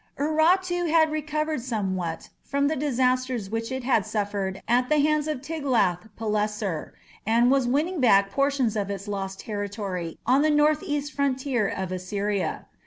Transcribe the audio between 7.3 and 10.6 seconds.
was winning back portions of its lost territory on the